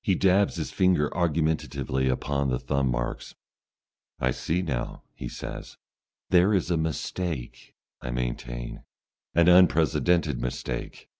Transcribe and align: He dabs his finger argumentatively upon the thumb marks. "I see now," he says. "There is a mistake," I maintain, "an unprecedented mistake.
He 0.00 0.14
dabs 0.14 0.56
his 0.56 0.70
finger 0.70 1.14
argumentatively 1.14 2.08
upon 2.08 2.48
the 2.48 2.58
thumb 2.58 2.90
marks. 2.90 3.34
"I 4.18 4.30
see 4.30 4.62
now," 4.62 5.02
he 5.14 5.28
says. 5.28 5.76
"There 6.30 6.54
is 6.54 6.70
a 6.70 6.78
mistake," 6.78 7.74
I 8.00 8.10
maintain, 8.10 8.84
"an 9.34 9.48
unprecedented 9.48 10.40
mistake. 10.40 11.10